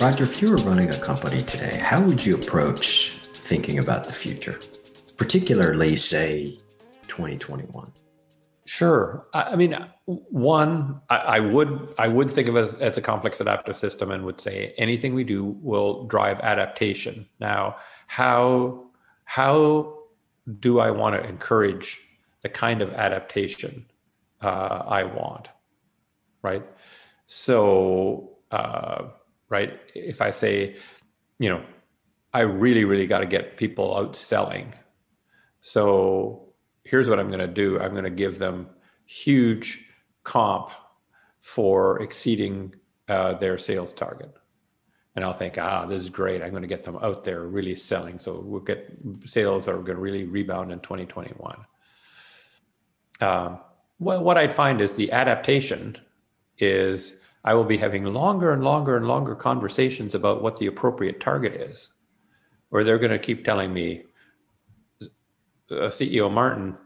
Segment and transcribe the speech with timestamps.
[0.00, 4.12] Roger, if you were running a company today, how would you approach thinking about the
[4.12, 4.58] future,
[5.16, 6.58] particularly, say,
[7.06, 7.92] 2021?
[8.66, 9.26] Sure.
[9.34, 9.76] I, mean,
[10.06, 14.40] one, I, would I would think of it as a complex adaptive system and would
[14.40, 17.26] say anything we do will drive adaptation.
[17.40, 17.76] Now,
[18.08, 18.84] how
[19.24, 19.94] how
[20.60, 22.00] do I want to encourage
[22.42, 23.86] the kind of adaptation
[24.40, 25.48] uh, I want?
[26.42, 26.64] Right.
[27.26, 29.08] So, uh,
[29.48, 30.76] right, if I say,
[31.38, 31.62] you know,
[32.32, 34.74] I really, really got to get people out selling.
[35.60, 38.68] So here's what I'm going to do I'm going to give them
[39.06, 39.84] huge
[40.24, 40.70] comp
[41.40, 42.74] for exceeding
[43.08, 44.32] uh, their sales target.
[45.16, 46.42] And I'll think, ah, this is great.
[46.42, 48.18] I'm going to get them out there really selling.
[48.18, 48.88] So we'll get
[49.24, 51.56] sales are going to really rebound in 2021.
[53.20, 53.58] Um,
[53.98, 55.98] well, what I'd find is the adaptation
[56.58, 61.20] is I will be having longer and longer and longer conversations about what the appropriate
[61.20, 61.90] target is.
[62.70, 64.04] Or they're going to keep telling me,
[65.70, 66.76] uh, CEO Martin,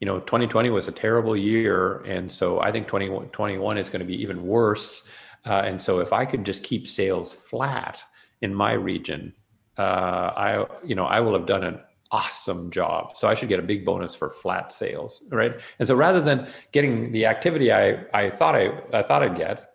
[0.00, 1.98] you know, 2020 was a terrible year.
[2.00, 5.02] And so I think 2021 is going to be even worse.
[5.46, 8.02] Uh, and so if I could just keep sales flat
[8.40, 9.34] in my region,
[9.78, 11.80] uh, I, you know, I will have done an
[12.12, 13.16] awesome job.
[13.16, 15.60] So I should get a big bonus for flat sales, right?
[15.78, 19.74] And so rather than getting the activity I, I thought I, I thought I'd get,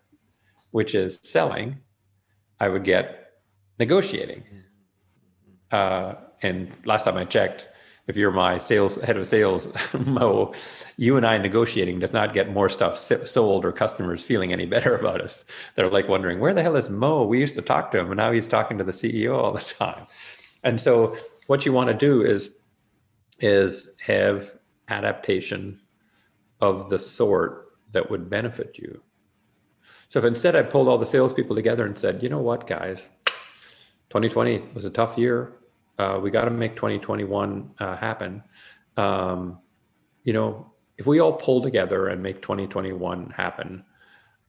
[0.72, 1.78] which is selling,
[2.60, 3.32] I would get
[3.80, 4.44] negotiating.
[5.72, 7.70] Uh, and last time I checked,
[8.08, 9.68] if you're my sales head of sales,
[10.06, 10.54] Moe,
[10.98, 14.96] you and I negotiating does not get more stuff sold or customers feeling any better
[14.96, 15.44] about us.
[15.74, 17.26] They're like wondering, where the hell is Moe?
[17.26, 19.60] We used to talk to him, and now he's talking to the CEO all the
[19.80, 20.06] time.
[20.64, 21.16] And so,
[21.48, 22.52] what you want to do is
[23.40, 24.56] is have
[24.88, 25.80] adaptation
[26.62, 29.02] of the sort that would benefit you.
[30.08, 33.10] So if instead I pulled all the salespeople together and said, you know what, guys,
[34.10, 35.56] 2020 was a tough year
[35.98, 38.44] uh, we got to make 2021 uh, happen.
[38.98, 39.60] Um,
[40.24, 43.84] you know, if we all pull together and make 2021 happen,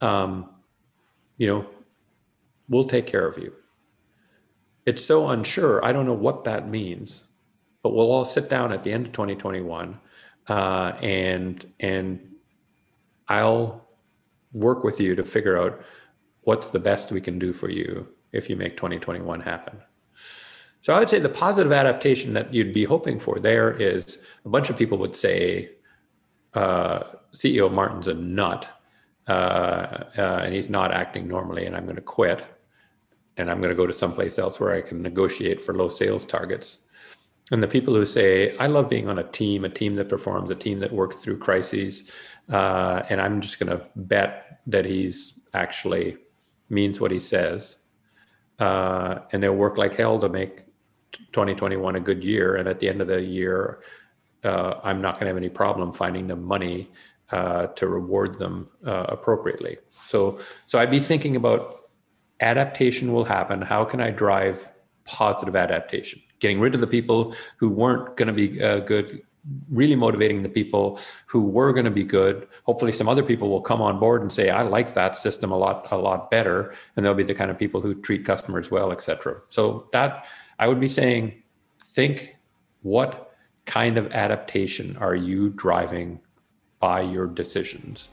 [0.00, 0.50] um,
[1.38, 1.66] you know,
[2.68, 3.52] we'll take care of you.
[4.86, 5.84] It's so unsure.
[5.84, 7.24] I don't know what that means,
[7.82, 9.98] but we'll all sit down at the end of 2021,
[10.48, 10.52] uh,
[11.02, 12.34] and and
[13.28, 13.84] I'll
[14.52, 15.82] work with you to figure out
[16.42, 19.78] what's the best we can do for you if you make 2021 happen.
[20.82, 24.48] So I would say the positive adaptation that you'd be hoping for there is a
[24.48, 25.70] bunch of people would say
[26.54, 27.02] uh,
[27.34, 28.68] CEO Martin's a nut
[29.26, 32.44] uh, uh, and he's not acting normally, and I'm going to quit
[33.36, 36.24] and I'm going to go to someplace else where I can negotiate for low sales
[36.24, 36.78] targets.
[37.52, 40.50] And the people who say, I love being on a team, a team that performs,
[40.50, 42.10] a team that works through crises,
[42.50, 46.16] uh, and I'm just going to bet that he's actually
[46.68, 47.76] means what he says.
[48.58, 50.64] Uh, and they'll work like hell to make
[51.12, 53.80] 2021 a good year, and at the end of the year,
[54.44, 56.90] uh, I'm not going to have any problem finding them money
[57.30, 59.78] uh, to reward them uh, appropriately.
[59.90, 61.85] So, so I'd be thinking about
[62.40, 63.62] adaptation will happen.
[63.62, 64.68] How can I drive
[65.04, 66.20] positive adaptation?
[66.38, 69.22] Getting rid of the people who weren't going to be uh, good,
[69.70, 72.46] really motivating the people who were going to be good.
[72.64, 75.56] Hopefully, some other people will come on board and say, "I like that system a
[75.56, 78.92] lot, a lot better," and they'll be the kind of people who treat customers well,
[78.92, 79.40] etc.
[79.48, 80.26] So that
[80.58, 81.42] I would be saying,
[81.84, 82.36] think
[82.82, 83.32] what
[83.66, 86.20] kind of adaptation are you driving
[86.80, 88.08] by your decisions?